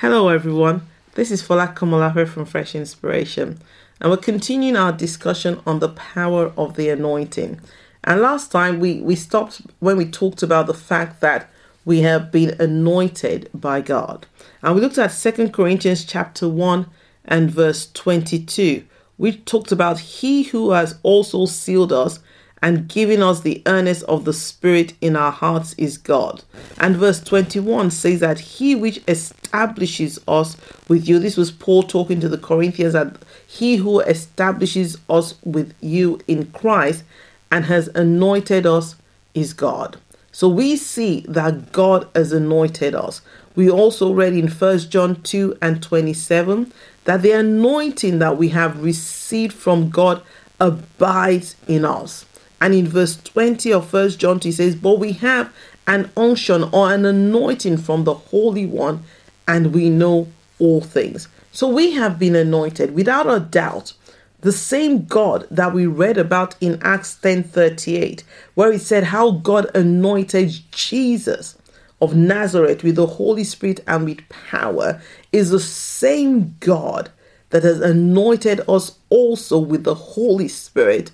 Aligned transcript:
Hello, 0.00 0.28
everyone. 0.28 0.86
This 1.14 1.30
is 1.30 1.42
Fola 1.42 1.74
Komolafe 1.74 2.26
from 2.26 2.46
Fresh 2.46 2.74
Inspiration, 2.74 3.60
and 4.00 4.10
we're 4.10 4.16
continuing 4.16 4.74
our 4.74 4.92
discussion 4.92 5.60
on 5.66 5.80
the 5.80 5.90
power 5.90 6.54
of 6.56 6.74
the 6.76 6.88
anointing. 6.88 7.60
And 8.02 8.22
last 8.22 8.50
time 8.50 8.80
we, 8.80 9.02
we 9.02 9.14
stopped 9.14 9.60
when 9.78 9.98
we 9.98 10.10
talked 10.10 10.42
about 10.42 10.68
the 10.68 10.72
fact 10.72 11.20
that 11.20 11.50
we 11.84 12.00
have 12.00 12.32
been 12.32 12.58
anointed 12.58 13.50
by 13.52 13.82
God. 13.82 14.26
And 14.62 14.74
we 14.74 14.80
looked 14.80 14.96
at 14.96 15.12
Second 15.12 15.52
Corinthians 15.52 16.06
chapter 16.06 16.48
1 16.48 16.86
and 17.26 17.50
verse 17.50 17.92
22. 17.92 18.86
We 19.18 19.36
talked 19.36 19.70
about 19.70 20.00
he 20.00 20.44
who 20.44 20.70
has 20.70 20.98
also 21.02 21.44
sealed 21.44 21.92
us 21.92 22.20
and 22.62 22.88
giving 22.88 23.22
us 23.22 23.40
the 23.40 23.62
earnest 23.66 24.02
of 24.04 24.24
the 24.24 24.32
Spirit 24.32 24.92
in 25.00 25.16
our 25.16 25.32
hearts 25.32 25.74
is 25.74 25.96
God. 25.96 26.44
And 26.78 26.96
verse 26.96 27.20
21 27.20 27.90
says 27.90 28.20
that 28.20 28.38
he 28.38 28.74
which 28.74 29.02
establishes 29.08 30.18
us 30.28 30.56
with 30.88 31.08
you, 31.08 31.18
this 31.18 31.36
was 31.36 31.50
Paul 31.50 31.82
talking 31.82 32.20
to 32.20 32.28
the 32.28 32.38
Corinthians, 32.38 32.92
that 32.92 33.16
he 33.46 33.76
who 33.76 34.00
establishes 34.00 34.98
us 35.08 35.34
with 35.44 35.74
you 35.80 36.20
in 36.28 36.46
Christ 36.52 37.04
and 37.50 37.64
has 37.64 37.88
anointed 37.88 38.66
us 38.66 38.96
is 39.34 39.52
God. 39.52 39.98
So 40.32 40.48
we 40.48 40.76
see 40.76 41.20
that 41.28 41.72
God 41.72 42.08
has 42.14 42.32
anointed 42.32 42.94
us. 42.94 43.20
We 43.56 43.68
also 43.68 44.12
read 44.12 44.34
in 44.34 44.48
1 44.48 44.78
John 44.90 45.20
2 45.22 45.58
and 45.60 45.82
27 45.82 46.72
that 47.04 47.22
the 47.22 47.32
anointing 47.32 48.20
that 48.20 48.38
we 48.38 48.50
have 48.50 48.82
received 48.82 49.52
from 49.52 49.90
God 49.90 50.22
abides 50.60 51.56
in 51.66 51.84
us. 51.84 52.24
And 52.60 52.74
in 52.74 52.86
verse 52.86 53.16
20 53.16 53.72
of 53.72 53.88
First 53.88 54.18
John 54.18 54.38
2 54.38 54.52
says, 54.52 54.74
But 54.74 54.98
we 54.98 55.12
have 55.12 55.52
an 55.86 56.10
unction 56.16 56.64
or 56.72 56.92
an 56.92 57.04
anointing 57.04 57.78
from 57.78 58.04
the 58.04 58.14
Holy 58.14 58.66
One, 58.66 59.02
and 59.48 59.74
we 59.74 59.88
know 59.88 60.28
all 60.58 60.80
things. 60.80 61.28
So 61.52 61.68
we 61.68 61.92
have 61.92 62.18
been 62.18 62.36
anointed 62.36 62.94
without 62.94 63.28
a 63.28 63.40
doubt. 63.40 63.94
The 64.42 64.52
same 64.52 65.04
God 65.04 65.46
that 65.50 65.74
we 65.74 65.86
read 65.86 66.16
about 66.16 66.54
in 66.60 66.78
Acts 66.82 67.16
10:38, 67.20 68.22
where 68.54 68.72
it 68.72 68.80
said 68.80 69.04
how 69.04 69.32
God 69.32 69.70
anointed 69.74 70.52
Jesus 70.70 71.56
of 72.00 72.14
Nazareth 72.14 72.82
with 72.82 72.96
the 72.96 73.06
Holy 73.06 73.44
Spirit 73.44 73.80
and 73.86 74.04
with 74.04 74.26
power, 74.28 75.00
is 75.32 75.50
the 75.50 75.60
same 75.60 76.54
God 76.60 77.10
that 77.50 77.64
has 77.64 77.80
anointed 77.80 78.60
us 78.68 78.92
also 79.10 79.58
with 79.58 79.84
the 79.84 79.94
Holy 79.94 80.48
Spirit 80.48 81.10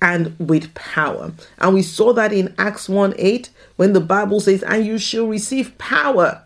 and 0.00 0.38
with 0.38 0.72
power. 0.74 1.32
And 1.58 1.74
we 1.74 1.82
saw 1.82 2.12
that 2.12 2.32
in 2.32 2.54
Acts 2.58 2.88
1 2.88 3.14
8 3.16 3.50
when 3.76 3.92
the 3.92 4.00
Bible 4.00 4.40
says, 4.40 4.62
And 4.62 4.86
you 4.86 4.98
shall 4.98 5.26
receive 5.26 5.76
power 5.78 6.42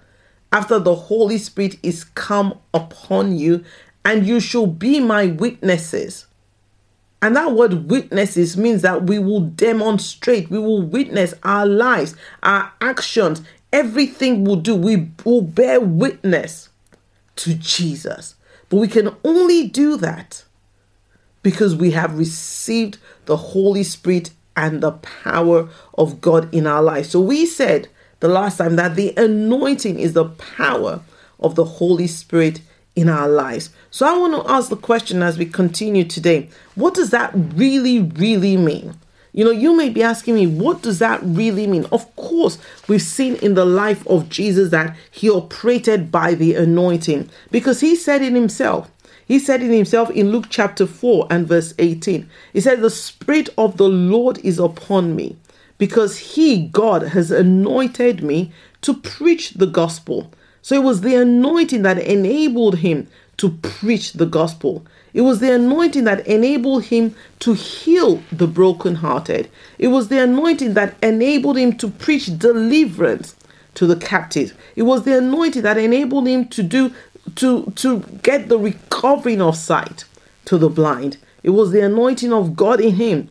after 0.52 0.78
the 0.78 0.94
Holy 0.94 1.38
Spirit 1.38 1.76
is 1.82 2.04
come 2.04 2.58
upon 2.74 3.36
you, 3.36 3.64
and 4.04 4.26
you 4.26 4.40
shall 4.40 4.66
be 4.66 5.00
my 5.00 5.26
witnesses. 5.26 6.26
And 7.22 7.36
that 7.36 7.52
word 7.52 7.88
witnesses 7.88 8.56
means 8.56 8.82
that 8.82 9.04
we 9.04 9.18
will 9.18 9.40
demonstrate, 9.40 10.50
we 10.50 10.58
will 10.58 10.82
witness 10.82 11.34
our 11.44 11.64
lives, 11.64 12.16
our 12.42 12.72
actions, 12.80 13.42
everything 13.72 14.44
we'll 14.44 14.56
do. 14.56 14.74
We 14.74 15.08
will 15.24 15.42
bear 15.42 15.80
witness 15.80 16.68
to 17.36 17.54
Jesus. 17.54 18.34
But 18.68 18.78
we 18.78 18.88
can 18.88 19.14
only 19.24 19.68
do 19.68 19.96
that 19.98 20.44
because 21.42 21.74
we 21.74 21.90
have 21.92 22.18
received 22.18 22.98
the 23.26 23.36
Holy 23.36 23.82
Spirit 23.82 24.30
and 24.56 24.82
the 24.82 24.92
power 24.92 25.68
of 25.94 26.20
God 26.20 26.52
in 26.54 26.66
our 26.66 26.82
lives. 26.82 27.10
So 27.10 27.20
we 27.20 27.46
said 27.46 27.88
the 28.20 28.28
last 28.28 28.58
time 28.58 28.76
that 28.76 28.96
the 28.96 29.12
anointing 29.16 29.98
is 29.98 30.12
the 30.12 30.26
power 30.26 31.00
of 31.40 31.54
the 31.54 31.64
Holy 31.64 32.06
Spirit 32.06 32.60
in 32.94 33.08
our 33.08 33.28
lives. 33.28 33.70
So 33.90 34.06
I 34.06 34.16
want 34.16 34.34
to 34.34 34.52
ask 34.52 34.68
the 34.68 34.76
question 34.76 35.22
as 35.22 35.38
we 35.38 35.46
continue 35.46 36.04
today 36.04 36.48
what 36.74 36.94
does 36.94 37.10
that 37.10 37.32
really, 37.34 38.00
really 38.00 38.56
mean? 38.56 38.94
You 39.34 39.46
know, 39.46 39.50
you 39.50 39.74
may 39.74 39.88
be 39.88 40.02
asking 40.02 40.34
me, 40.34 40.46
what 40.46 40.82
does 40.82 40.98
that 40.98 41.20
really 41.22 41.66
mean? 41.66 41.86
Of 41.90 42.14
course, 42.16 42.58
we've 42.86 43.00
seen 43.00 43.36
in 43.36 43.54
the 43.54 43.64
life 43.64 44.06
of 44.06 44.28
Jesus 44.28 44.70
that 44.72 44.94
he 45.10 45.30
operated 45.30 46.12
by 46.12 46.34
the 46.34 46.54
anointing 46.54 47.30
because 47.50 47.80
he 47.80 47.96
said 47.96 48.20
it 48.20 48.34
himself. 48.34 48.90
He 49.26 49.38
said 49.38 49.62
it 49.62 49.70
himself 49.70 50.10
in 50.10 50.30
Luke 50.30 50.46
chapter 50.50 50.86
4 50.86 51.28
and 51.30 51.46
verse 51.46 51.74
18. 51.78 52.28
He 52.52 52.60
said, 52.60 52.80
The 52.80 52.90
Spirit 52.90 53.48
of 53.56 53.76
the 53.76 53.88
Lord 53.88 54.38
is 54.44 54.58
upon 54.58 55.16
me 55.16 55.36
because 55.78 56.18
he, 56.18 56.68
God, 56.68 57.02
has 57.02 57.30
anointed 57.30 58.22
me 58.22 58.52
to 58.82 58.94
preach 58.94 59.54
the 59.54 59.66
gospel. 59.66 60.32
So 60.60 60.76
it 60.76 60.84
was 60.84 61.00
the 61.00 61.16
anointing 61.16 61.82
that 61.82 61.98
enabled 61.98 62.78
him 62.78 63.08
to 63.38 63.50
preach 63.50 64.12
the 64.12 64.26
gospel. 64.26 64.86
It 65.12 65.22
was 65.22 65.40
the 65.40 65.52
anointing 65.54 66.04
that 66.04 66.26
enabled 66.26 66.84
him 66.84 67.14
to 67.40 67.54
heal 67.54 68.22
the 68.30 68.46
brokenhearted. 68.46 69.50
It 69.78 69.88
was 69.88 70.08
the 70.08 70.22
anointing 70.22 70.74
that 70.74 70.94
enabled 71.02 71.58
him 71.58 71.76
to 71.78 71.88
preach 71.88 72.38
deliverance 72.38 73.34
to 73.74 73.86
the 73.86 73.96
captives. 73.96 74.52
It 74.76 74.82
was 74.82 75.02
the 75.02 75.18
anointing 75.18 75.62
that 75.62 75.78
enabled 75.78 76.26
him 76.26 76.46
to 76.48 76.62
do 76.62 76.92
to 77.36 77.72
to 77.76 78.00
get 78.22 78.48
the 78.48 78.58
recovering 78.58 79.40
of 79.40 79.56
sight 79.56 80.04
to 80.46 80.58
the 80.58 80.68
blind. 80.68 81.18
It 81.42 81.50
was 81.50 81.72
the 81.72 81.80
anointing 81.80 82.32
of 82.32 82.56
God 82.56 82.80
in 82.80 82.94
him 82.94 83.30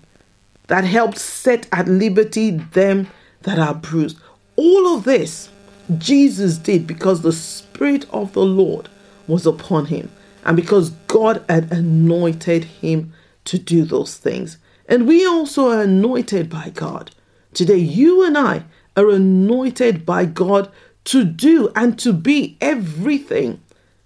that 0.67 0.84
helped 0.84 1.17
set 1.17 1.67
at 1.72 1.88
liberty 1.88 2.51
them 2.51 3.07
that 3.41 3.59
are 3.59 3.73
bruised. 3.73 4.17
All 4.56 4.95
of 4.95 5.03
this 5.03 5.50
Jesus 5.97 6.57
did 6.57 6.88
because 6.88 7.22
the 7.22 7.34
Spirit 7.34 8.06
of 8.12 8.34
the 8.34 8.45
Lord 8.45 8.89
was 9.28 9.45
upon 9.45 9.85
him 9.85 10.12
and 10.45 10.56
because 10.56 10.91
God 11.07 11.44
had 11.50 11.72
anointed 11.72 12.63
him 12.66 13.13
to 13.45 13.57
do 13.57 13.83
those 13.83 14.18
things. 14.18 14.57
And 14.88 15.07
we 15.07 15.25
also 15.25 15.69
are 15.69 15.81
anointed 15.81 16.50
by 16.50 16.69
God. 16.69 17.12
Today, 17.53 17.78
you 17.78 18.25
and 18.25 18.38
I 18.38 18.63
are 18.95 19.09
anointed 19.09 20.06
by 20.06 20.25
God 20.25 20.72
to 21.06 21.23
do 21.23 21.72
and 21.75 21.97
to 22.00 22.13
be 22.13 22.57
everything 22.62 23.62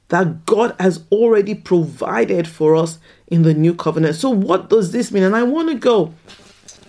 that 0.09 0.45
God 0.45 0.75
has 0.79 1.03
already 1.11 1.55
provided 1.55 2.47
for 2.47 2.75
us 2.75 2.99
in 3.27 3.41
the 3.41 3.53
new 3.53 3.73
covenant. 3.73 4.15
So, 4.15 4.29
what 4.29 4.69
does 4.69 4.91
this 4.91 5.11
mean? 5.11 5.23
And 5.23 5.35
I 5.35 5.43
want 5.43 5.69
to 5.69 5.75
go 5.75 6.13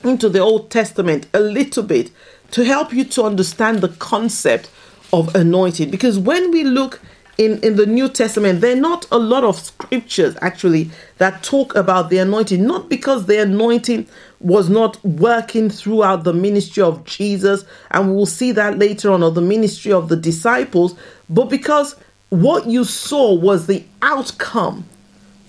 into 0.04 0.28
the 0.28 0.40
Old 0.40 0.70
Testament 0.70 1.26
a 1.32 1.40
little 1.40 1.82
bit 1.82 2.10
to 2.52 2.64
help 2.64 2.92
you 2.92 3.04
to 3.04 3.24
understand 3.24 3.80
the 3.80 3.88
concept 3.88 4.70
of 5.12 5.34
anointing. 5.34 5.90
Because 5.90 6.18
when 6.18 6.50
we 6.50 6.64
look 6.64 7.00
in, 7.38 7.58
in 7.60 7.76
the 7.76 7.86
New 7.86 8.08
Testament, 8.08 8.60
there 8.60 8.72
are 8.72 8.80
not 8.80 9.06
a 9.10 9.18
lot 9.18 9.44
of 9.44 9.58
scriptures 9.58 10.36
actually 10.40 10.90
that 11.18 11.42
talk 11.42 11.74
about 11.74 12.08
the 12.08 12.18
anointing, 12.18 12.64
not 12.66 12.88
because 12.88 13.26
the 13.26 13.42
anointing 13.42 14.06
was 14.40 14.68
not 14.70 15.02
working 15.04 15.68
throughout 15.68 16.24
the 16.24 16.32
ministry 16.32 16.82
of 16.82 17.04
Jesus, 17.04 17.64
and 17.90 18.08
we 18.10 18.16
will 18.16 18.26
see 18.26 18.52
that 18.52 18.78
later 18.78 19.10
on, 19.10 19.22
or 19.22 19.30
the 19.30 19.40
ministry 19.40 19.92
of 19.92 20.08
the 20.08 20.16
disciples, 20.16 20.94
but 21.28 21.46
because 21.46 21.96
what 22.30 22.66
you 22.66 22.84
saw 22.84 23.32
was 23.32 23.66
the 23.66 23.84
outcome 24.02 24.84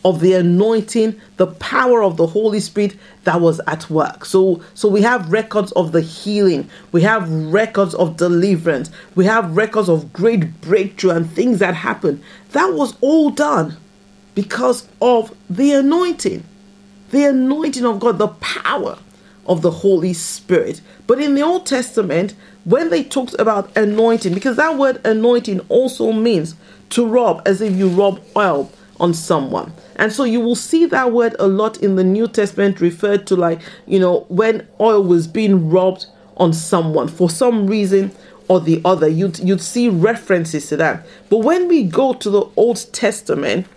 of 0.05 0.19
the 0.21 0.33
anointing 0.33 1.19
the 1.37 1.47
power 1.47 2.01
of 2.03 2.17
the 2.17 2.27
holy 2.27 2.59
spirit 2.59 2.95
that 3.23 3.41
was 3.41 3.59
at 3.67 3.89
work. 3.89 4.25
So 4.25 4.61
so 4.73 4.87
we 4.87 5.01
have 5.01 5.31
records 5.31 5.71
of 5.73 5.91
the 5.91 6.01
healing. 6.01 6.69
We 6.91 7.01
have 7.01 7.29
records 7.29 7.93
of 7.95 8.17
deliverance. 8.17 8.89
We 9.15 9.25
have 9.25 9.55
records 9.55 9.89
of 9.89 10.13
great 10.13 10.61
breakthrough 10.61 11.11
and 11.11 11.29
things 11.29 11.59
that 11.59 11.73
happened. 11.75 12.23
That 12.51 12.73
was 12.73 12.95
all 13.01 13.31
done 13.31 13.77
because 14.35 14.87
of 15.01 15.35
the 15.49 15.73
anointing. 15.73 16.43
The 17.09 17.25
anointing 17.25 17.85
of 17.85 17.99
god 17.99 18.17
the 18.17 18.27
power 18.27 18.97
of 19.47 19.61
the 19.61 19.71
holy 19.71 20.13
spirit 20.13 20.81
but 21.05 21.19
in 21.19 21.35
the 21.35 21.41
old 21.41 21.65
testament 21.65 22.33
when 22.65 22.89
they 22.89 23.03
talked 23.03 23.35
about 23.39 23.75
anointing 23.77 24.33
because 24.33 24.57
that 24.57 24.77
word 24.77 24.99
anointing 25.05 25.59
also 25.69 26.11
means 26.11 26.55
to 26.89 27.05
rub 27.05 27.41
as 27.45 27.61
if 27.61 27.73
you 27.75 27.87
rub 27.87 28.21
oil 28.35 28.71
on 28.99 29.13
someone. 29.13 29.71
And 29.95 30.11
so 30.11 30.23
you 30.23 30.39
will 30.39 30.55
see 30.55 30.85
that 30.87 31.11
word 31.11 31.35
a 31.39 31.47
lot 31.47 31.77
in 31.77 31.95
the 31.95 32.03
New 32.03 32.27
Testament 32.27 32.81
referred 32.81 33.27
to 33.27 33.35
like, 33.35 33.61
you 33.85 33.99
know, 33.99 34.25
when 34.29 34.67
oil 34.79 35.03
was 35.03 35.27
being 35.27 35.69
rubbed 35.69 36.07
on 36.37 36.53
someone 36.53 37.07
for 37.07 37.29
some 37.29 37.67
reason 37.67 38.11
or 38.47 38.59
the 38.59 38.81
other. 38.85 39.07
You'd 39.07 39.39
you'd 39.39 39.61
see 39.61 39.89
references 39.89 40.67
to 40.69 40.77
that. 40.77 41.05
But 41.29 41.39
when 41.39 41.67
we 41.67 41.83
go 41.83 42.13
to 42.13 42.29
the 42.29 42.45
Old 42.55 42.85
Testament, 42.93 43.67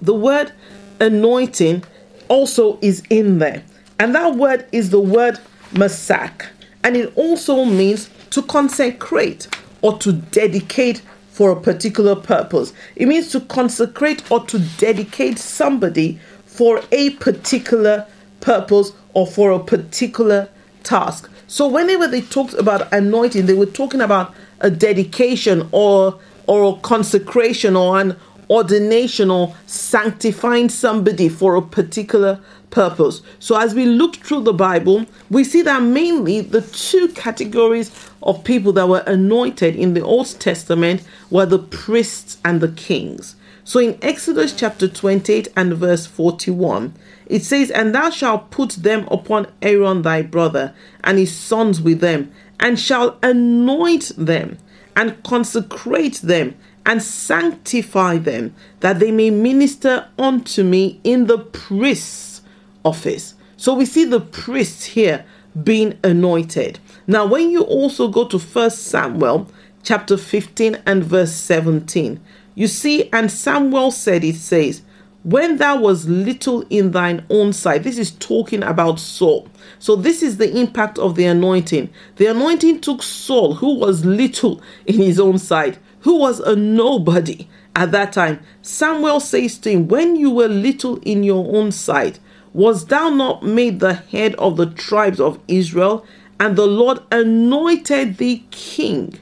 the 0.00 0.14
word 0.14 0.52
anointing 1.00 1.84
also 2.28 2.78
is 2.82 3.02
in 3.10 3.38
there. 3.38 3.62
And 3.98 4.14
that 4.14 4.34
word 4.34 4.66
is 4.72 4.90
the 4.90 5.00
word 5.00 5.38
masak. 5.72 6.46
And 6.82 6.96
it 6.96 7.12
also 7.16 7.64
means 7.64 8.10
to 8.30 8.42
consecrate 8.42 9.48
or 9.82 9.98
to 9.98 10.12
dedicate 10.12 11.02
for 11.30 11.50
a 11.50 11.60
particular 11.60 12.14
purpose. 12.14 12.72
It 12.96 13.06
means 13.06 13.30
to 13.32 13.40
consecrate 13.40 14.30
or 14.30 14.44
to 14.46 14.58
dedicate 14.78 15.38
somebody 15.38 16.18
for 16.46 16.80
a 16.92 17.10
particular 17.10 18.06
purpose 18.40 18.92
or 19.14 19.26
for 19.26 19.50
a 19.50 19.58
particular 19.58 20.48
task. 20.84 21.30
So, 21.46 21.68
whenever 21.68 22.06
they 22.06 22.20
talked 22.20 22.54
about 22.54 22.92
anointing, 22.92 23.46
they 23.46 23.54
were 23.54 23.66
talking 23.66 24.00
about 24.00 24.34
a 24.60 24.70
dedication 24.70 25.68
or 25.72 26.18
or 26.46 26.76
a 26.76 26.80
consecration 26.80 27.74
or 27.74 27.98
an 28.00 28.16
ordination 28.50 29.30
or 29.30 29.54
sanctifying 29.66 30.68
somebody 30.68 31.28
for 31.28 31.56
a 31.56 31.62
particular 31.62 32.40
purpose. 32.70 33.22
So, 33.38 33.56
as 33.56 33.74
we 33.74 33.86
look 33.86 34.16
through 34.16 34.42
the 34.42 34.52
Bible, 34.52 35.06
we 35.30 35.44
see 35.44 35.62
that 35.62 35.82
mainly 35.82 36.40
the 36.40 36.60
two 36.60 37.08
categories 37.08 37.90
of 38.22 38.44
people 38.44 38.72
that 38.72 38.88
were 38.88 39.04
anointed 39.06 39.76
in 39.76 39.94
the 39.94 40.02
Old 40.02 40.38
Testament 40.40 41.02
were 41.30 41.46
the 41.46 41.58
priests 41.58 42.38
and 42.44 42.60
the 42.60 42.68
kings. 42.68 43.36
So, 43.62 43.80
in 43.80 43.98
Exodus 44.02 44.52
chapter 44.52 44.88
28 44.88 45.48
and 45.56 45.74
verse 45.74 46.04
41, 46.04 46.94
it 47.26 47.44
says, 47.44 47.70
And 47.70 47.94
thou 47.94 48.10
shalt 48.10 48.50
put 48.50 48.70
them 48.70 49.08
upon 49.10 49.46
Aaron 49.62 50.02
thy 50.02 50.22
brother 50.22 50.74
and 51.02 51.16
his 51.16 51.34
sons 51.34 51.80
with 51.80 52.00
them, 52.00 52.30
and 52.60 52.78
shall 52.78 53.18
anoint 53.22 54.12
them 54.18 54.58
and 54.96 55.22
consecrate 55.22 56.16
them 56.16 56.54
and 56.86 57.02
sanctify 57.02 58.18
them, 58.18 58.54
that 58.80 58.98
they 59.00 59.10
may 59.10 59.30
minister 59.30 60.08
unto 60.18 60.62
me 60.62 61.00
in 61.04 61.26
the 61.26 61.38
priest's 61.38 62.42
office. 62.84 63.34
So 63.56 63.74
we 63.74 63.86
see 63.86 64.04
the 64.04 64.20
priests 64.20 64.84
here 64.84 65.24
being 65.62 65.98
anointed. 66.02 66.78
Now, 67.06 67.26
when 67.26 67.50
you 67.50 67.62
also 67.62 68.08
go 68.08 68.26
to 68.28 68.38
First 68.38 68.84
Samuel 68.84 69.48
chapter 69.82 70.16
15 70.16 70.82
and 70.86 71.04
verse 71.04 71.32
17, 71.32 72.20
you 72.54 72.66
see, 72.66 73.08
and 73.12 73.30
Samuel 73.30 73.90
said, 73.90 74.24
it 74.24 74.36
says, 74.36 74.82
when 75.24 75.56
thou 75.56 75.80
was 75.80 76.06
little 76.06 76.66
in 76.68 76.90
thine 76.90 77.24
own 77.30 77.52
sight. 77.52 77.82
This 77.82 77.98
is 77.98 78.10
talking 78.12 78.62
about 78.62 79.00
Saul. 79.00 79.48
So, 79.78 79.96
this 79.96 80.22
is 80.22 80.36
the 80.36 80.54
impact 80.54 80.98
of 80.98 81.16
the 81.16 81.24
anointing. 81.24 81.88
The 82.16 82.26
anointing 82.26 82.82
took 82.82 83.02
Saul, 83.02 83.54
who 83.54 83.78
was 83.78 84.04
little 84.04 84.62
in 84.84 85.00
his 85.00 85.18
own 85.18 85.38
sight, 85.38 85.78
who 86.04 86.16
was 86.18 86.38
a 86.40 86.54
nobody 86.54 87.48
at 87.74 87.90
that 87.92 88.12
time. 88.12 88.38
Samuel 88.60 89.20
says 89.20 89.56
to 89.58 89.70
him, 89.70 89.88
When 89.88 90.16
you 90.16 90.30
were 90.30 90.48
little 90.48 90.98
in 90.98 91.24
your 91.24 91.56
own 91.56 91.72
sight, 91.72 92.20
was 92.52 92.86
thou 92.86 93.08
not 93.08 93.42
made 93.42 93.80
the 93.80 93.94
head 93.94 94.34
of 94.34 94.58
the 94.58 94.66
tribes 94.66 95.18
of 95.18 95.40
Israel? 95.48 96.06
And 96.38 96.56
the 96.56 96.66
Lord 96.66 96.98
anointed 97.10 98.18
thee 98.18 98.46
king 98.50 99.18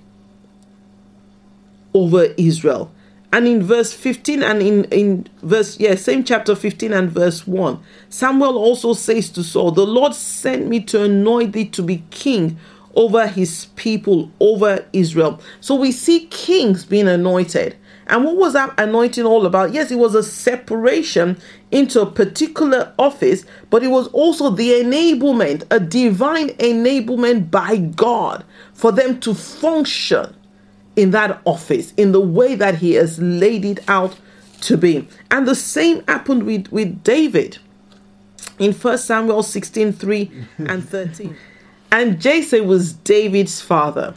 over 1.94 2.24
Israel. 2.36 2.92
And 3.32 3.46
in 3.46 3.62
verse 3.62 3.92
15 3.92 4.42
and 4.42 4.60
in, 4.60 4.84
in 4.86 5.28
verse, 5.40 5.78
yeah, 5.78 5.94
same 5.94 6.24
chapter 6.24 6.56
15 6.56 6.92
and 6.92 7.10
verse 7.10 7.46
1, 7.46 7.78
Samuel 8.08 8.58
also 8.58 8.92
says 8.92 9.30
to 9.30 9.44
Saul, 9.44 9.70
The 9.70 9.86
Lord 9.86 10.14
sent 10.14 10.66
me 10.66 10.80
to 10.80 11.04
anoint 11.04 11.52
thee 11.52 11.66
to 11.66 11.82
be 11.82 12.02
king 12.10 12.58
over 12.94 13.26
his 13.26 13.66
people, 13.76 14.30
over 14.40 14.86
Israel. 14.92 15.40
So 15.60 15.74
we 15.74 15.92
see 15.92 16.26
kings 16.26 16.84
being 16.84 17.08
anointed. 17.08 17.76
And 18.06 18.24
what 18.24 18.36
was 18.36 18.52
that 18.54 18.74
anointing 18.78 19.24
all 19.24 19.46
about? 19.46 19.72
Yes, 19.72 19.90
it 19.90 19.96
was 19.96 20.14
a 20.14 20.22
separation 20.22 21.40
into 21.70 22.00
a 22.00 22.10
particular 22.10 22.92
office, 22.98 23.44
but 23.70 23.82
it 23.82 23.88
was 23.88 24.08
also 24.08 24.50
the 24.50 24.70
enablement, 24.70 25.64
a 25.70 25.80
divine 25.80 26.50
enablement 26.50 27.50
by 27.50 27.76
God 27.76 28.44
for 28.74 28.92
them 28.92 29.20
to 29.20 29.34
function 29.34 30.34
in 30.96 31.10
that 31.12 31.40
office 31.44 31.92
in 31.96 32.12
the 32.12 32.20
way 32.20 32.54
that 32.54 32.76
he 32.76 32.92
has 32.94 33.18
laid 33.20 33.64
it 33.64 33.80
out 33.88 34.18
to 34.62 34.76
be. 34.76 35.08
And 35.30 35.46
the 35.46 35.54
same 35.54 36.04
happened 36.06 36.42
with, 36.42 36.68
with 36.68 37.02
David 37.02 37.58
in 38.58 38.72
1 38.72 38.98
Samuel 38.98 39.42
16 39.42 39.92
3 39.92 40.46
and 40.58 40.86
13. 40.86 41.36
And 41.92 42.18
Jesse 42.18 42.62
was 42.62 42.94
David's 42.94 43.60
father. 43.60 44.14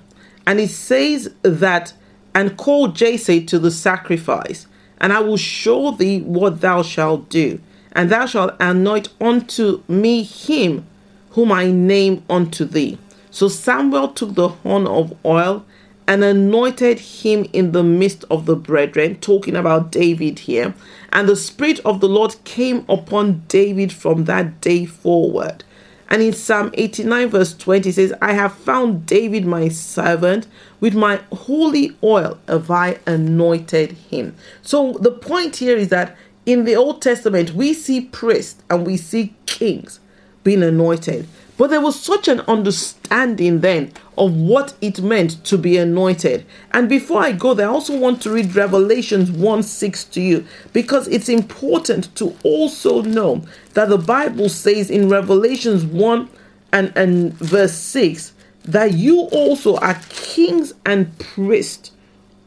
And 0.47 0.61
it 0.61 0.69
says 0.69 1.33
that, 1.41 1.93
and 2.33 2.55
call 2.55 2.87
Jesse 2.87 3.43
to 3.45 3.59
the 3.59 3.69
sacrifice, 3.69 4.65
and 4.99 5.11
I 5.11 5.19
will 5.19 5.37
show 5.37 5.91
thee 5.91 6.21
what 6.21 6.61
thou 6.61 6.83
shalt 6.83 7.27
do. 7.29 7.59
And 7.91 8.09
thou 8.09 8.27
shalt 8.27 8.55
anoint 8.61 9.09
unto 9.19 9.83
me 9.89 10.23
him 10.23 10.87
whom 11.31 11.51
I 11.51 11.69
name 11.69 12.23
unto 12.29 12.63
thee. 12.63 12.97
So 13.29 13.49
Samuel 13.49 14.07
took 14.09 14.35
the 14.35 14.47
horn 14.47 14.87
of 14.87 15.13
oil 15.25 15.65
and 16.07 16.23
anointed 16.23 16.99
him 16.99 17.45
in 17.51 17.73
the 17.73 17.83
midst 17.83 18.23
of 18.31 18.45
the 18.45 18.55
brethren, 18.55 19.15
talking 19.15 19.55
about 19.55 19.91
David 19.91 20.39
here. 20.39 20.73
And 21.11 21.27
the 21.27 21.35
Spirit 21.35 21.81
of 21.83 21.99
the 21.99 22.07
Lord 22.07 22.35
came 22.45 22.85
upon 22.87 23.43
David 23.49 23.91
from 23.91 24.25
that 24.25 24.61
day 24.61 24.85
forward. 24.85 25.65
And 26.15 26.23
in 26.23 26.31
Psalm 26.31 26.71
89, 26.75 27.27
verse 27.27 27.53
20, 27.57 27.91
says, 27.91 28.13
I 28.21 28.31
have 28.31 28.53
found 28.53 29.05
David 29.05 29.45
my 29.45 29.67
servant, 29.67 30.47
with 30.79 30.95
my 30.95 31.19
holy 31.33 31.97
oil 32.01 32.39
have 32.47 32.71
I 32.71 32.99
anointed 33.05 33.91
him. 33.91 34.33
So 34.61 34.93
the 34.93 35.11
point 35.11 35.57
here 35.57 35.75
is 35.75 35.89
that 35.89 36.15
in 36.45 36.63
the 36.63 36.77
Old 36.77 37.01
Testament, 37.01 37.51
we 37.51 37.73
see 37.73 37.99
priests 37.99 38.63
and 38.69 38.87
we 38.87 38.95
see 38.95 39.35
kings 39.45 39.99
being 40.45 40.63
anointed. 40.63 41.27
But 41.57 41.69
there 41.69 41.81
was 41.81 41.99
such 41.99 42.27
an 42.27 42.41
understanding 42.41 43.61
then 43.61 43.93
of 44.17 44.35
what 44.35 44.73
it 44.81 45.01
meant 45.01 45.43
to 45.45 45.57
be 45.57 45.77
anointed. 45.77 46.45
And 46.71 46.89
before 46.89 47.21
I 47.21 47.31
go 47.31 47.53
there, 47.53 47.67
I 47.67 47.71
also 47.71 47.97
want 47.97 48.21
to 48.23 48.31
read 48.31 48.55
Revelations 48.55 49.31
1 49.31 49.63
6 49.63 50.03
to 50.05 50.21
you 50.21 50.45
because 50.73 51.07
it's 51.07 51.29
important 51.29 52.13
to 52.15 52.35
also 52.43 53.01
know 53.01 53.43
that 53.73 53.89
the 53.89 53.97
Bible 53.97 54.49
says 54.49 54.89
in 54.89 55.09
Revelations 55.09 55.85
1 55.85 56.29
and, 56.73 56.91
and 56.95 57.33
verse 57.33 57.73
6 57.73 58.33
that 58.65 58.93
you 58.93 59.21
also 59.31 59.77
are 59.77 59.99
kings 60.09 60.73
and 60.85 61.17
priests 61.19 61.91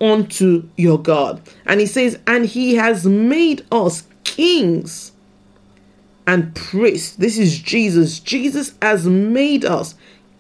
unto 0.01 0.69
your 0.77 1.01
God. 1.01 1.41
And 1.67 1.81
he 1.81 1.87
says, 1.87 2.19
and 2.27 2.45
he 2.45 2.75
has 2.75 3.07
made 3.07 3.65
us 3.73 4.05
kings 4.25 5.13
and 6.29 6.55
priests. 6.55 7.17
This 7.17 7.39
is 7.39 7.59
Jesus. 7.59 8.21
Jesus 8.21 8.75
has 8.83 9.07
made 9.07 9.65
us 9.65 9.95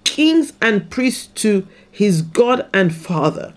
kings 0.04 0.52
and 0.60 0.90
priests 0.90 1.28
to 1.42 1.66
his 1.90 2.20
God 2.20 2.68
and 2.74 2.94
Father. 2.94 3.54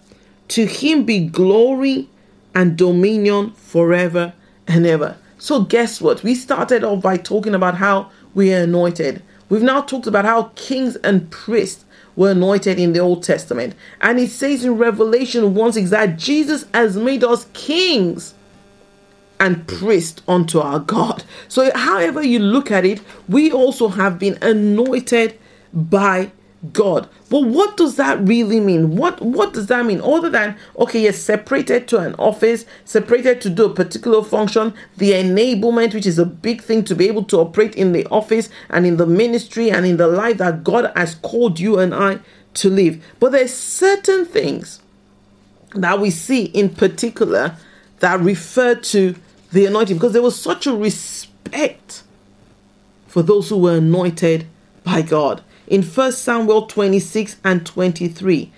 To 0.47 0.65
him 0.65 1.03
be 1.03 1.27
glory 1.27 2.07
and 2.55 2.77
dominion 2.77 3.51
forever 3.51 4.31
and 4.65 4.87
ever. 4.87 5.17
So, 5.39 5.63
guess 5.63 5.99
what? 5.99 6.23
We 6.23 6.33
started 6.35 6.85
off 6.85 7.01
by 7.01 7.17
talking 7.17 7.53
about 7.53 7.75
how 7.75 8.09
we 8.33 8.53
are 8.53 8.63
anointed. 8.63 9.21
We've 9.49 9.61
now 9.61 9.81
talked 9.81 10.07
about 10.07 10.23
how 10.23 10.53
kings 10.55 10.95
and 10.97 11.29
priests 11.31 11.83
were 12.15 12.31
anointed 12.31 12.79
in 12.79 12.93
the 12.93 12.99
Old 12.99 13.23
Testament. 13.23 13.75
And 13.99 14.17
it 14.19 14.29
says 14.29 14.63
in 14.63 14.77
Revelation 14.77 15.53
1 15.53 15.73
6 15.73 15.89
that 15.89 16.17
Jesus 16.17 16.65
has 16.73 16.95
made 16.95 17.25
us 17.25 17.47
kings 17.51 18.35
and 19.41 19.67
priest 19.67 20.21
unto 20.27 20.59
our 20.59 20.79
God. 20.79 21.23
So, 21.47 21.71
however 21.75 22.21
you 22.21 22.39
look 22.39 22.71
at 22.71 22.85
it, 22.85 23.01
we 23.27 23.51
also 23.51 23.89
have 23.89 24.19
been 24.19 24.37
anointed 24.41 25.37
by 25.73 26.31
God. 26.71 27.09
But 27.31 27.45
what 27.45 27.75
does 27.75 27.95
that 27.95 28.19
really 28.21 28.59
mean? 28.59 28.95
What 28.95 29.19
what 29.19 29.51
does 29.53 29.65
that 29.67 29.83
mean? 29.83 29.99
Other 30.01 30.29
than 30.29 30.55
okay, 30.77 31.01
you're 31.01 31.13
separated 31.13 31.87
to 31.87 31.97
an 31.97 32.13
office, 32.15 32.65
separated 32.85 33.41
to 33.41 33.49
do 33.49 33.65
a 33.65 33.73
particular 33.73 34.23
function, 34.23 34.75
the 34.97 35.11
enablement, 35.13 35.95
which 35.95 36.05
is 36.05 36.19
a 36.19 36.25
big 36.25 36.61
thing 36.61 36.83
to 36.83 36.95
be 36.95 37.07
able 37.07 37.23
to 37.23 37.39
operate 37.39 37.73
in 37.75 37.93
the 37.93 38.05
office 38.07 38.47
and 38.69 38.85
in 38.85 38.97
the 38.97 39.07
ministry 39.07 39.71
and 39.71 39.87
in 39.87 39.97
the 39.97 40.07
life 40.07 40.37
that 40.37 40.63
God 40.63 40.91
has 40.95 41.15
called 41.15 41.59
you 41.59 41.79
and 41.79 41.95
I 41.95 42.19
to 42.55 42.69
live. 42.69 43.03
But 43.19 43.31
there's 43.31 43.53
certain 43.53 44.25
things 44.25 44.81
that 45.73 45.99
we 45.99 46.11
see 46.11 46.45
in 46.45 46.69
particular 46.69 47.55
that 48.01 48.19
refer 48.19 48.75
to 48.75 49.15
the 49.51 49.65
anointing 49.65 49.97
because 49.97 50.13
there 50.13 50.21
was 50.21 50.39
such 50.39 50.65
a 50.65 50.75
respect 50.75 52.03
for 53.07 53.21
those 53.21 53.49
who 53.49 53.57
were 53.57 53.77
anointed 53.77 54.47
by 54.83 55.01
God. 55.01 55.43
In 55.67 55.83
1 55.83 56.11
Samuel 56.13 56.65
26 56.67 57.37
and 57.43 57.65
23, 57.65 58.51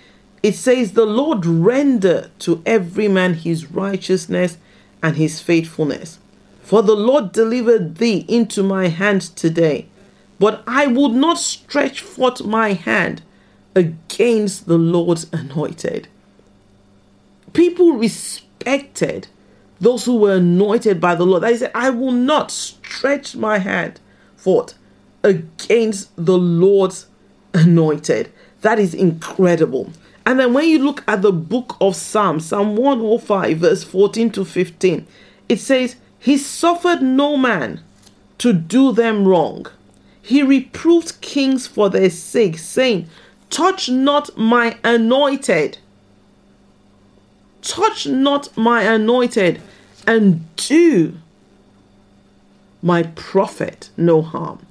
it 0.43 0.55
says, 0.55 0.91
The 0.91 1.05
Lord 1.05 1.45
render 1.45 2.29
to 2.39 2.61
every 2.65 3.07
man 3.07 3.33
his 3.33 3.71
righteousness 3.71 4.57
and 5.01 5.15
his 5.15 5.39
faithfulness. 5.39 6.19
For 6.61 6.81
the 6.81 6.95
Lord 6.95 7.31
delivered 7.31 7.95
thee 7.97 8.25
into 8.27 8.63
my 8.63 8.87
hand 8.87 9.21
today, 9.21 9.87
but 10.39 10.63
I 10.67 10.87
would 10.87 11.11
not 11.13 11.37
stretch 11.39 12.01
forth 12.01 12.43
my 12.43 12.73
hand 12.73 13.21
against 13.75 14.67
the 14.67 14.77
Lord's 14.77 15.27
anointed. 15.33 16.07
People 17.53 17.93
respected 17.93 19.27
those 19.83 20.05
who 20.05 20.17
were 20.17 20.35
anointed 20.35 20.99
by 20.99 21.15
the 21.15 21.25
Lord. 21.25 21.43
That 21.43 21.51
he 21.51 21.57
said, 21.57 21.71
I 21.75 21.89
will 21.89 22.11
not 22.11 22.51
stretch 22.51 23.35
my 23.35 23.59
hand 23.59 23.99
forth 24.35 24.73
against 25.23 26.09
the 26.17 26.37
Lord's 26.37 27.07
anointed. 27.53 28.31
That 28.61 28.79
is 28.79 28.93
incredible. 28.93 29.91
And 30.25 30.39
then 30.39 30.53
when 30.53 30.67
you 30.67 30.79
look 30.79 31.03
at 31.07 31.21
the 31.21 31.33
book 31.33 31.75
of 31.81 31.95
Psalms, 31.95 32.45
Psalm 32.45 32.75
105, 32.75 33.57
verse 33.57 33.83
14 33.83 34.31
to 34.31 34.45
15, 34.45 35.05
it 35.49 35.59
says, 35.59 35.97
He 36.17 36.37
suffered 36.37 37.01
no 37.01 37.35
man 37.35 37.81
to 38.37 38.53
do 38.53 38.93
them 38.93 39.27
wrong. 39.27 39.67
He 40.21 40.41
reproved 40.41 41.19
kings 41.19 41.67
for 41.67 41.89
their 41.89 42.09
sake, 42.09 42.57
saying, 42.57 43.09
Touch 43.49 43.89
not 43.89 44.37
my 44.37 44.77
anointed 44.83 45.77
touch 47.63 48.05
not 48.05 48.55
my 48.57 48.83
anointed 48.83 49.61
and 50.05 50.55
do 50.55 51.17
my 52.81 53.03
prophet 53.03 53.89
no 53.95 54.21
harm. 54.21 54.65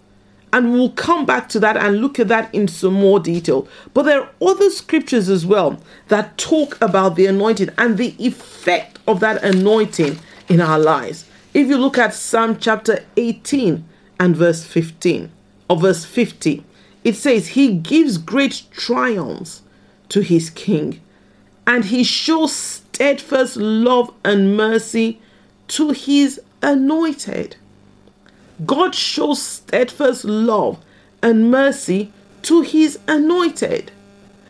And 0.52 0.72
we'll 0.72 0.90
come 0.90 1.24
back 1.24 1.48
to 1.50 1.60
that 1.60 1.78
and 1.78 2.02
look 2.02 2.20
at 2.20 2.28
that 2.28 2.54
in 2.54 2.68
some 2.68 2.92
more 2.92 3.18
detail. 3.18 3.66
But 3.94 4.02
there 4.02 4.20
are 4.20 4.30
other 4.42 4.68
scriptures 4.68 5.30
as 5.30 5.46
well 5.46 5.80
that 6.08 6.36
talk 6.36 6.78
about 6.82 7.16
the 7.16 7.24
anointing 7.26 7.70
and 7.78 7.96
the 7.96 8.14
effect 8.18 8.98
of 9.08 9.20
that 9.20 9.42
anointing 9.42 10.18
in 10.48 10.60
our 10.60 10.78
lives. 10.78 11.24
If 11.54 11.68
you 11.68 11.78
look 11.78 11.96
at 11.96 12.12
Psalm 12.12 12.58
chapter 12.58 13.04
18 13.16 13.84
and 14.20 14.36
verse 14.36 14.64
15 14.64 15.30
or 15.70 15.76
verse 15.78 16.04
50, 16.04 16.64
it 17.02 17.16
says, 17.16 17.48
He 17.48 17.72
gives 17.74 18.18
great 18.18 18.64
triumphs 18.70 19.62
to 20.10 20.20
his 20.20 20.50
king, 20.50 21.00
and 21.66 21.86
he 21.86 22.04
shows 22.04 22.54
steadfast 22.54 23.56
love 23.56 24.12
and 24.22 24.54
mercy 24.54 25.21
to 25.72 25.90
his 25.90 26.38
anointed. 26.60 27.56
God 28.66 28.94
shows 28.94 29.40
steadfast 29.40 30.22
love 30.22 30.78
and 31.22 31.50
mercy 31.50 32.12
to 32.42 32.60
his 32.60 32.98
anointed. 33.08 33.90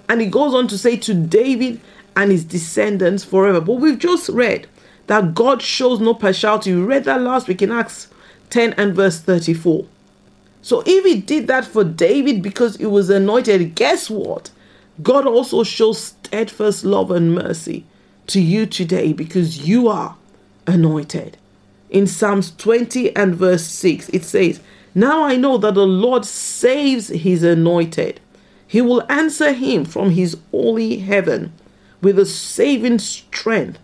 And 0.09 0.21
he 0.21 0.27
goes 0.27 0.53
on 0.53 0.67
to 0.67 0.77
say 0.77 0.97
to 0.97 1.15
David 1.15 1.81
and 2.17 2.33
his 2.33 2.45
descendants 2.45 3.23
forever. 3.23 3.61
But 3.61 3.75
we've 3.75 4.01
just 4.01 4.31
read 4.31 4.67
that 5.07 5.33
God 5.33 5.63
shows 5.63 6.01
no 6.01 6.13
partiality. 6.13 6.75
We 6.75 6.83
read 6.83 7.05
that 7.05 7.21
last 7.21 7.47
week 7.47 7.63
in 7.63 7.71
Acts 7.71 8.09
10 8.51 8.73
and 8.73 8.93
verse 8.93 9.21
34. 9.21 9.87
So 10.61 10.83
if 10.85 11.05
he 11.05 11.21
did 11.21 11.47
that 11.47 11.65
for 11.65 11.85
David 11.85 12.43
because 12.43 12.77
he 12.79 12.87
was 12.87 13.11
anointed, 13.11 13.77
guess 13.77 14.11
what? 14.11 14.51
God 15.01 15.29
also 15.29 15.63
shows 15.63 16.03
steadfast 16.03 16.85
love 16.85 17.13
and 17.13 17.33
mercy 17.33 17.85
to 18.27 18.41
you 18.41 18.67
today 18.67 19.13
because 19.13 19.69
you 19.69 19.89
are 19.89 20.17
anointed. 20.67 21.37
In 21.91 22.07
Psalms 22.07 22.55
20 22.57 23.15
and 23.15 23.35
verse 23.35 23.65
6, 23.65 24.09
it 24.11 24.25
says, 24.25 24.61
Now 24.95 25.25
I 25.25 25.37
know 25.37 25.59
that 25.59 25.75
the 25.75 25.87
Lord 25.87 26.25
saves 26.25 27.09
his 27.09 27.43
anointed. 27.43 28.21
He 28.67 28.81
will 28.81 29.05
answer 29.11 29.53
him 29.53 29.85
from 29.85 30.11
his 30.11 30.37
holy 30.51 30.99
heaven 30.99 31.53
with 32.01 32.17
the 32.17 32.27
saving 32.27 32.99
strength 32.99 33.79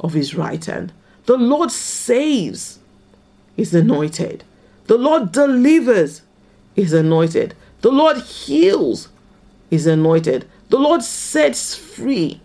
of 0.00 0.14
his 0.14 0.34
right 0.34 0.64
hand. 0.64 0.92
The 1.26 1.36
Lord 1.36 1.70
saves 1.70 2.78
his 3.56 3.74
anointed. 3.74 4.44
The 4.86 4.96
Lord 4.96 5.32
delivers 5.32 6.22
his 6.74 6.92
anointed. 6.92 7.54
The 7.82 7.92
Lord 7.92 8.18
heals 8.18 9.08
his 9.70 9.86
anointed. 9.86 10.48
The 10.70 10.78
Lord 10.78 11.02
sets 11.02 11.74
free 11.74 12.40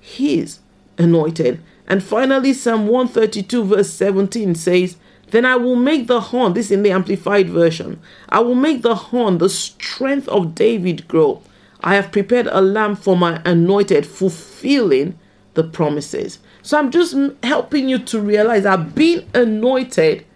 his 0.00 0.58
anointed. 0.98 1.60
And 1.88 2.04
finally, 2.04 2.52
Psalm 2.52 2.86
132, 2.86 3.64
verse 3.64 3.90
17 3.90 4.54
says, 4.54 4.96
Then 5.30 5.46
I 5.46 5.56
will 5.56 5.74
make 5.74 6.06
the 6.06 6.20
horn, 6.20 6.52
this 6.52 6.70
in 6.70 6.82
the 6.82 6.92
Amplified 6.92 7.48
Version, 7.48 7.98
I 8.28 8.40
will 8.40 8.54
make 8.54 8.82
the 8.82 8.94
horn, 8.94 9.38
the 9.38 9.48
strength 9.48 10.28
of 10.28 10.54
David, 10.54 11.08
grow. 11.08 11.42
I 11.80 11.94
have 11.94 12.12
prepared 12.12 12.46
a 12.48 12.60
lamb 12.60 12.94
for 12.94 13.16
my 13.16 13.40
anointed, 13.44 14.06
fulfilling 14.06 15.18
the 15.54 15.64
promises. 15.64 16.38
So 16.62 16.78
I'm 16.78 16.90
just 16.90 17.16
helping 17.42 17.88
you 17.88 17.98
to 18.00 18.20
realize 18.20 18.64
that 18.64 18.94
being 18.94 19.26
anointed 19.32 20.26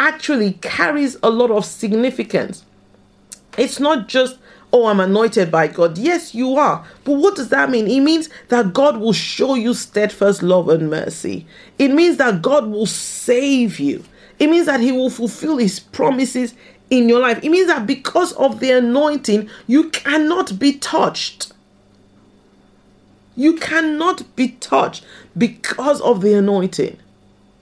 actually 0.00 0.54
carries 0.54 1.18
a 1.22 1.28
lot 1.28 1.50
of 1.50 1.66
significance. 1.66 2.64
It's 3.58 3.78
not 3.78 4.08
just 4.08 4.38
oh, 4.72 4.86
I'm 4.86 5.00
anointed 5.00 5.50
by 5.50 5.68
God. 5.68 5.98
Yes, 5.98 6.34
you 6.34 6.56
are. 6.56 6.84
But 7.04 7.12
what 7.14 7.36
does 7.36 7.50
that 7.50 7.70
mean? 7.70 7.86
It 7.86 8.00
means 8.00 8.28
that 8.48 8.72
God 8.72 8.98
will 8.98 9.12
show 9.12 9.54
you 9.54 9.74
steadfast 9.74 10.42
love 10.42 10.68
and 10.68 10.90
mercy. 10.90 11.46
It 11.78 11.88
means 11.88 12.16
that 12.16 12.42
God 12.42 12.66
will 12.66 12.86
save 12.86 13.78
you. 13.78 14.04
It 14.38 14.48
means 14.48 14.66
that 14.66 14.80
He 14.80 14.92
will 14.92 15.10
fulfill 15.10 15.58
His 15.58 15.78
promises 15.78 16.54
in 16.90 17.08
your 17.08 17.20
life. 17.20 17.38
It 17.42 17.50
means 17.50 17.68
that 17.68 17.86
because 17.86 18.32
of 18.34 18.60
the 18.60 18.70
anointing, 18.72 19.48
you 19.66 19.90
cannot 19.90 20.58
be 20.58 20.74
touched. 20.74 21.52
You 23.36 23.56
cannot 23.56 24.36
be 24.36 24.48
touched 24.48 25.04
because 25.36 26.00
of 26.02 26.20
the 26.20 26.34
anointing. 26.34 26.98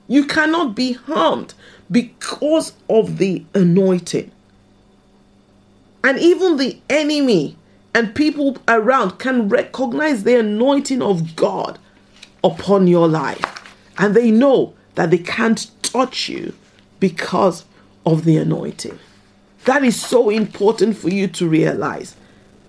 You 0.09 0.25
cannot 0.27 0.75
be 0.75 0.93
harmed 0.93 1.55
because 1.91 2.73
of 2.89 3.19
the 3.19 3.45
anointing. 3.55 4.33
And 6.03 6.19
even 6.19 6.57
the 6.57 6.79
enemy 6.89 7.57
and 7.95 8.15
people 8.15 8.57
around 8.69 9.19
can 9.19 9.49
recognize 9.49 10.25
the 10.25 10.39
anointing 10.39 11.03
of 11.03 11.37
God 11.37 11.79
upon 12.43 12.87
your 12.87 13.09
life. 13.09 13.45
And 13.99 14.15
they 14.15 14.31
know 14.31 14.75
that 14.95 15.11
they 15.11 15.19
can't 15.19 15.71
touch 15.83 16.29
you 16.29 16.55
because 17.01 17.65
of 18.07 18.25
the 18.25 18.37
anointing. 18.37 18.99
That 19.65 19.85
is 19.85 20.01
so 20.01 20.31
important 20.31 20.97
for 20.97 21.11
you 21.11 21.27
to 21.29 21.49
realize. 21.49 22.17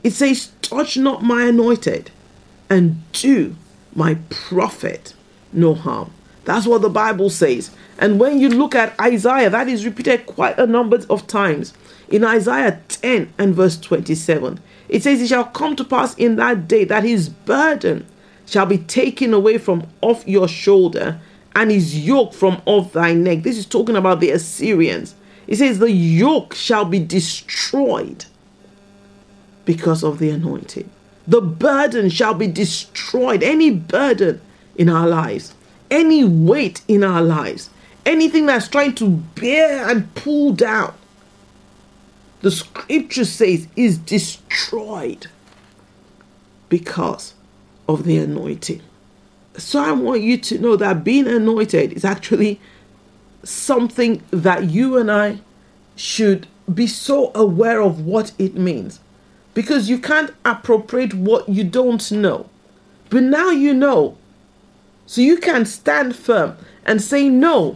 It 0.04 0.12
says, 0.12 0.52
Touch 0.62 0.98
not 0.98 1.24
my 1.24 1.44
anointed, 1.44 2.12
and 2.70 3.02
do 3.14 3.56
my 3.96 4.16
prophet 4.30 5.14
no 5.54 5.74
harm. 5.74 6.12
That's 6.46 6.66
what 6.66 6.82
the 6.82 6.90
Bible 6.90 7.30
says. 7.30 7.72
And 8.00 8.20
when 8.20 8.40
you 8.40 8.50
look 8.50 8.74
at 8.74 9.00
Isaiah, 9.00 9.50
that 9.50 9.68
is 9.68 9.86
repeated 9.86 10.26
quite 10.26 10.58
a 10.58 10.66
number 10.66 11.00
of 11.10 11.28
times. 11.28 11.74
In 12.10 12.24
Isaiah 12.24 12.82
10 12.90 13.34
and 13.38 13.56
verse 13.56 13.80
27, 13.80 14.60
it 14.90 15.04
says, 15.04 15.22
It 15.22 15.28
shall 15.28 15.46
come 15.46 15.76
to 15.76 15.84
pass 15.84 16.16
in 16.16 16.36
that 16.38 16.68
day 16.68 16.84
that 16.86 17.04
his 17.04 17.30
burden 17.30 18.06
shall 18.46 18.66
be 18.66 18.80
taken 18.80 19.34
away 19.34 19.58
from 19.58 19.88
off 20.02 20.28
your 20.28 20.48
shoulder 20.48 21.20
and 21.56 21.72
his 21.72 22.06
yoke 22.06 22.34
from 22.34 22.62
off 22.66 22.94
thy 22.94 23.14
neck. 23.14 23.44
This 23.44 23.58
is 23.58 23.66
talking 23.66 23.96
about 23.96 24.20
the 24.20 24.32
Assyrians. 24.32 25.16
It 25.48 25.58
says, 25.58 25.80
The 25.80 25.92
yoke 25.92 26.54
shall 26.54 26.86
be 26.86 27.00
destroyed 27.00 28.26
because 29.66 30.04
of 30.04 30.20
the 30.20 30.30
anointing. 30.32 30.90
The 31.28 31.42
burden 31.42 32.10
shall 32.10 32.34
be 32.34 32.48
destroyed. 32.48 33.44
Any 33.44 33.70
burden 33.70 34.42
in 34.76 34.90
our 34.90 35.08
lives, 35.08 35.54
any 35.92 36.24
weight 36.24 36.82
in 36.88 37.04
our 37.04 37.22
lives, 37.22 37.70
anything 38.06 38.48
that's 38.48 38.68
trying 38.68 38.96
to 38.96 39.10
bear 39.10 39.88
and 39.88 40.14
pull 40.16 40.54
down 40.54 40.94
the 42.42 42.52
scripture 42.52 43.26
says 43.26 43.68
is 43.76 43.98
destroyed 43.98 45.28
because 46.70 47.34
of 47.88 48.04
the 48.04 48.18
anointing. 48.18 48.82
So 49.58 49.80
I 49.84 49.92
want 49.92 50.22
you 50.22 50.38
to 50.38 50.60
know 50.60 50.76
that 50.76 51.04
being 51.04 51.28
anointed 51.28 51.94
is 51.94 52.06
actually 52.06 52.60
something 53.44 54.24
that 54.32 54.70
you 54.70 54.98
and 54.98 55.12
I 55.12 55.40
should 55.96 56.48
be 56.74 56.88
so 56.88 57.32
aware 57.36 57.82
of 57.82 58.06
what 58.06 58.32
it 58.40 58.56
means 58.56 59.00
because 59.54 59.90
you 59.90 60.00
can't 60.00 60.34
appropriate 60.46 61.14
what 61.14 61.48
you 61.50 61.64
don't 61.64 62.12
know. 62.12 62.50
But 63.10 63.24
now 63.24 63.50
you 63.50 63.74
know. 63.74 64.18
So 65.12 65.20
you 65.20 65.36
can 65.36 65.66
stand 65.66 66.16
firm 66.16 66.56
and 66.86 67.02
say, 67.02 67.28
No, 67.28 67.76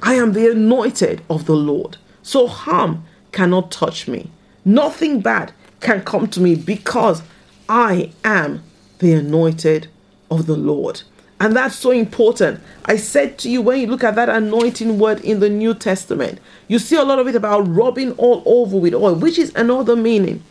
I 0.00 0.14
am 0.14 0.32
the 0.32 0.52
anointed 0.52 1.20
of 1.28 1.46
the 1.46 1.56
Lord. 1.56 1.96
So 2.22 2.46
harm 2.46 3.04
cannot 3.32 3.72
touch 3.72 4.06
me. 4.06 4.30
Nothing 4.64 5.20
bad 5.20 5.52
can 5.80 6.04
come 6.04 6.28
to 6.28 6.40
me 6.40 6.54
because 6.54 7.24
I 7.68 8.12
am 8.22 8.62
the 9.00 9.12
anointed 9.12 9.88
of 10.30 10.46
the 10.46 10.54
Lord. 10.56 11.02
And 11.40 11.56
that's 11.56 11.74
so 11.74 11.90
important. 11.90 12.60
I 12.84 12.94
said 12.94 13.38
to 13.38 13.50
you, 13.50 13.60
when 13.60 13.80
you 13.80 13.88
look 13.88 14.04
at 14.04 14.14
that 14.14 14.28
anointing 14.28 15.00
word 15.00 15.20
in 15.22 15.40
the 15.40 15.50
New 15.50 15.74
Testament, 15.74 16.38
you 16.68 16.78
see 16.78 16.94
a 16.94 17.02
lot 17.02 17.18
of 17.18 17.26
it 17.26 17.34
about 17.34 17.62
rubbing 17.62 18.12
all 18.12 18.40
over 18.46 18.76
with 18.76 18.94
oil, 18.94 19.16
which 19.16 19.36
is 19.36 19.52
another 19.56 19.96
meaning 19.96 20.44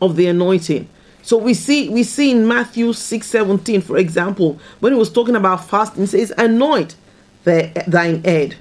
of 0.00 0.14
the 0.14 0.28
anointing. 0.28 0.88
So 1.28 1.36
we 1.36 1.52
see 1.52 1.90
we 1.90 2.04
see 2.04 2.30
in 2.30 2.48
Matthew 2.48 2.94
6 2.94 3.26
17, 3.26 3.82
for 3.82 3.98
example, 3.98 4.58
when 4.80 4.94
he 4.94 4.98
was 4.98 5.12
talking 5.12 5.36
about 5.36 5.62
fasting, 5.68 6.04
he 6.04 6.06
says, 6.06 6.32
Anoint 6.38 6.96
the, 7.44 7.84
thine 7.86 8.24
head. 8.24 8.56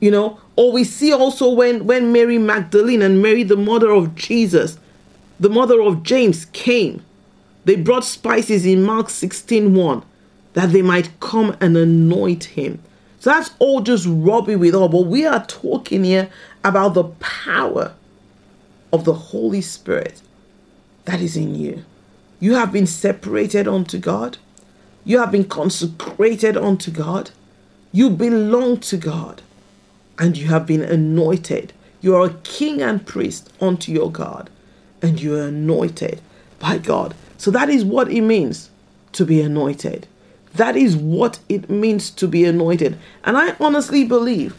You 0.00 0.10
know, 0.10 0.40
or 0.56 0.72
we 0.72 0.82
see 0.82 1.12
also 1.12 1.52
when, 1.52 1.86
when 1.86 2.10
Mary 2.10 2.36
Magdalene 2.36 3.02
and 3.02 3.22
Mary, 3.22 3.44
the 3.44 3.56
mother 3.56 3.92
of 3.92 4.16
Jesus, 4.16 4.80
the 5.38 5.48
mother 5.48 5.80
of 5.80 6.02
James, 6.02 6.46
came, 6.46 7.04
they 7.64 7.76
brought 7.76 8.04
spices 8.04 8.66
in 8.66 8.82
Mark 8.82 9.10
16 9.10 9.76
1 9.76 10.02
that 10.54 10.72
they 10.72 10.82
might 10.82 11.20
come 11.20 11.56
and 11.60 11.76
anoint 11.76 12.42
him. 12.42 12.82
So 13.20 13.30
that's 13.30 13.52
all 13.60 13.80
just 13.80 14.06
rubbing 14.08 14.58
with 14.58 14.74
all. 14.74 14.88
But 14.88 15.06
we 15.06 15.24
are 15.24 15.46
talking 15.46 16.02
here 16.02 16.30
about 16.64 16.94
the 16.94 17.04
power 17.04 17.94
of 18.92 19.04
the 19.04 19.14
Holy 19.14 19.60
Spirit 19.60 20.20
that 21.04 21.20
is 21.20 21.36
in 21.36 21.54
you. 21.54 21.84
You 22.40 22.54
have 22.54 22.72
been 22.72 22.86
separated 22.86 23.66
unto 23.66 23.98
God. 23.98 24.38
You 25.04 25.18
have 25.18 25.32
been 25.32 25.44
consecrated 25.44 26.56
unto 26.56 26.90
God. 26.90 27.30
You 27.92 28.10
belong 28.10 28.78
to 28.80 28.96
God 28.96 29.42
and 30.18 30.36
you 30.36 30.48
have 30.48 30.66
been 30.66 30.82
anointed. 30.82 31.72
You 32.00 32.16
are 32.16 32.26
a 32.26 32.34
king 32.42 32.82
and 32.82 33.06
priest 33.06 33.52
unto 33.60 33.92
your 33.92 34.10
God, 34.10 34.50
and 35.00 35.20
you 35.20 35.36
are 35.36 35.48
anointed 35.48 36.20
by 36.58 36.78
God. 36.78 37.14
So 37.36 37.50
that 37.52 37.68
is 37.68 37.84
what 37.84 38.10
it 38.10 38.20
means 38.20 38.70
to 39.12 39.24
be 39.24 39.40
anointed. 39.40 40.06
That 40.54 40.76
is 40.76 40.96
what 40.96 41.38
it 41.48 41.70
means 41.70 42.10
to 42.10 42.26
be 42.26 42.44
anointed. 42.44 42.98
And 43.24 43.36
I 43.36 43.54
honestly 43.60 44.04
believe 44.04 44.56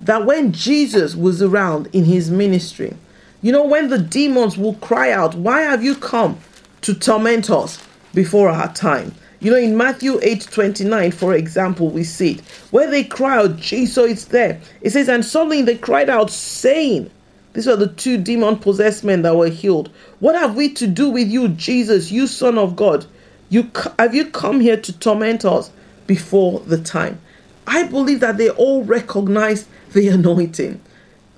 that 0.00 0.24
when 0.24 0.52
Jesus 0.52 1.14
was 1.14 1.42
around 1.42 1.88
in 1.92 2.04
his 2.04 2.30
ministry, 2.30 2.96
you 3.42 3.52
know, 3.52 3.64
when 3.64 3.88
the 3.88 3.98
demons 3.98 4.56
will 4.56 4.74
cry 4.74 5.10
out, 5.10 5.34
Why 5.34 5.62
have 5.62 5.82
you 5.82 5.94
come 5.94 6.38
to 6.82 6.94
torment 6.94 7.50
us 7.50 7.82
before 8.14 8.48
our 8.48 8.72
time? 8.72 9.14
You 9.40 9.50
know, 9.50 9.56
in 9.56 9.76
Matthew 9.76 10.20
8 10.22 10.48
29, 10.50 11.12
for 11.12 11.34
example, 11.34 11.88
we 11.88 12.04
see 12.04 12.32
it 12.32 12.40
where 12.70 12.90
they 12.90 13.04
cry 13.04 13.38
out, 13.38 13.56
Jesus 13.56 14.10
is 14.10 14.24
there. 14.26 14.60
It 14.82 14.90
says, 14.90 15.08
And 15.08 15.24
suddenly 15.24 15.62
they 15.62 15.78
cried 15.78 16.10
out, 16.10 16.30
saying, 16.30 17.10
These 17.54 17.66
are 17.66 17.76
the 17.76 17.88
two 17.88 18.18
demon 18.18 18.58
possessed 18.58 19.02
men 19.02 19.22
that 19.22 19.36
were 19.36 19.48
healed. 19.48 19.90
What 20.18 20.34
have 20.34 20.56
we 20.56 20.68
to 20.74 20.86
do 20.86 21.08
with 21.08 21.28
you, 21.28 21.48
Jesus, 21.48 22.12
you 22.12 22.26
Son 22.26 22.58
of 22.58 22.76
God? 22.76 23.06
You 23.48 23.70
have 23.98 24.14
you 24.14 24.26
come 24.26 24.60
here 24.60 24.76
to 24.76 24.98
torment 24.98 25.44
us 25.44 25.70
before 26.06 26.60
the 26.60 26.78
time? 26.78 27.20
I 27.66 27.84
believe 27.84 28.20
that 28.20 28.36
they 28.36 28.50
all 28.50 28.84
recognize 28.84 29.66
the 29.92 30.08
anointing. 30.16 30.80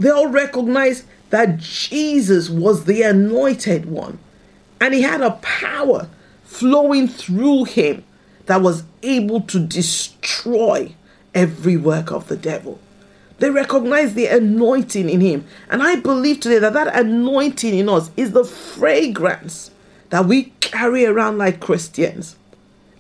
They 0.01 0.11
all 0.11 0.29
recognize 0.29 1.05
that 1.31 1.59
Jesus 1.59 2.51
was 2.51 2.85
the 2.85 3.03
anointed 3.03 3.87
one, 3.87 4.19
and 4.83 4.93
he 4.93 5.03
had 5.03 5.21
a 5.21 5.31
power 5.43 6.09
flowing 6.43 7.07
through 7.07 7.63
him 7.63 8.03
that 8.47 8.61
was 8.61 8.83
able 9.05 9.41
to 9.41 9.65
destroy 9.65 10.93
every 11.37 11.77
work 11.77 12.11
of 12.11 12.27
the 12.27 12.37
devil. 12.37 12.81
They 13.39 13.49
recognize 13.49 14.15
the 14.15 14.27
anointing 14.27 15.09
in 15.09 15.21
him. 15.21 15.47
And 15.71 15.85
I 15.85 15.95
believe 15.95 16.41
today 16.41 16.59
that 16.59 16.73
that 16.73 16.97
anointing 16.97 17.73
in 17.73 17.89
us 17.89 18.11
is 18.17 18.33
the 18.33 18.43
fragrance 18.43 19.71
that 20.11 20.27
we 20.27 20.53
carry 20.59 21.07
around 21.07 21.39
like 21.39 21.61
Christians. 21.61 22.35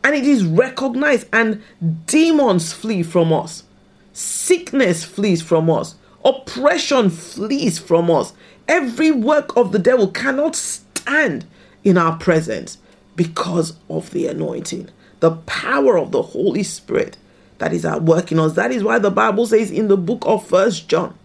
And 0.05 0.15
it 0.15 0.25
is 0.25 0.45
recognized, 0.45 1.27
and 1.33 1.65
demons 2.07 2.73
flee 2.73 3.03
from 3.03 3.33
us, 3.33 3.65
sickness 4.13 5.03
flees 5.03 5.43
from 5.43 5.69
us, 5.69 5.97
oppression 6.25 7.11
flees 7.11 7.81
from 7.81 8.09
us. 8.09 8.35
Every 8.69 9.11
work 9.11 9.57
of 9.57 9.73
the 9.73 9.81
devil 9.81 10.07
cannot 10.07 10.55
stand 10.55 11.45
in 11.85 11.99
our 11.99 12.17
presence 12.19 12.79
because 13.17 13.75
of 13.89 14.11
the 14.11 14.27
anointing, 14.27 14.89
the 15.21 15.33
power 15.33 15.99
of 15.99 16.13
the 16.13 16.23
Holy 16.23 16.63
Spirit 16.63 17.17
that 17.59 17.73
is 17.73 17.85
at 17.85 18.03
work 18.03 18.33
in 18.33 18.39
us. 18.39 18.55
That 18.55 18.73
is 18.73 18.83
why 18.83 18.99
the 18.99 19.11
Bible 19.11 19.47
says 19.47 19.71
in 19.71 19.89
the 19.89 19.97
book 19.97 20.23
of 20.27 20.47
First 20.47 20.89
John, 20.89 21.17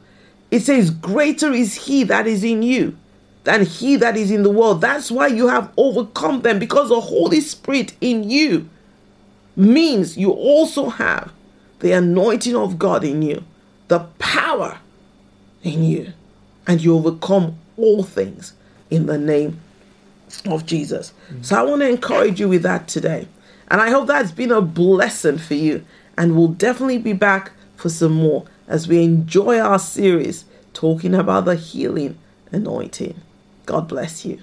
it 0.52 0.62
says, 0.62 0.92
Greater 0.92 1.52
is 1.52 1.86
he 1.86 2.04
that 2.04 2.28
is 2.28 2.44
in 2.44 2.62
you 2.62 2.96
than 3.44 3.66
he 3.66 3.96
that 3.96 4.18
is 4.18 4.30
in 4.30 4.44
the 4.44 4.50
world. 4.50 4.82
That's 4.82 5.10
why 5.10 5.28
you 5.28 5.48
have 5.48 5.72
overcome 5.78 6.42
them 6.42 6.60
because 6.60 6.90
the 6.90 7.02
Holy 7.02 7.42
Spirit 7.42 7.94
in 8.02 8.30
you 8.30 8.70
means 9.56 10.18
you 10.18 10.32
also 10.32 10.90
have 10.90 11.32
the 11.80 11.92
anointing 11.94 12.56
of 12.56 12.78
God 12.78 13.04
in 13.04 13.22
you, 13.22 13.44
the 13.88 14.00
power 14.20 14.80
in 15.64 15.84
you, 15.84 16.14
and 16.68 16.82
you 16.82 16.96
overcome 16.96 17.58
all 17.78 18.04
things 18.04 18.54
in 18.90 19.06
the 19.06 19.18
name 19.18 19.62
of 20.46 20.66
Jesus. 20.66 21.14
So 21.42 21.56
I 21.56 21.64
want 21.64 21.82
to 21.82 21.90
encourage 21.90 22.40
you 22.40 22.50
with 22.50 22.64
that 22.64 22.88
today. 22.88 23.28
And 23.70 23.82
I 23.82 23.90
hope 23.90 24.08
that's 24.08 24.32
been 24.32 24.52
a 24.52 24.62
blessing 24.62 25.38
for 25.38 25.56
you. 25.56 25.86
And 26.18 26.36
we'll 26.36 26.48
definitely 26.50 26.98
be 26.98 27.14
back 27.14 27.52
for 27.76 27.90
some 27.90 28.14
more 28.14 28.46
as 28.68 28.88
we 28.88 29.04
enjoy 29.04 29.60
our 29.60 29.80
series 29.80 30.46
talking 30.74 31.14
about 31.14 31.46
the 31.46 31.56
healing 31.56 32.18
anointing. 32.52 33.20
God 33.66 33.88
bless 33.88 34.26
you. 34.26 34.42